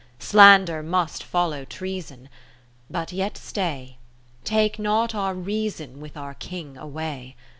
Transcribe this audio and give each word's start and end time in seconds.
Slander 0.17 0.81
must 0.81 1.21
follow 1.23 1.63
Treason; 1.63 2.27
but 2.89 3.11
yet 3.13 3.37
stay. 3.37 3.99
Take 4.43 4.79
not 4.79 5.13
our 5.13 5.35
reason 5.35 5.99
with 6.01 6.17
our 6.17 6.33
King 6.33 6.75
away. 6.75 7.35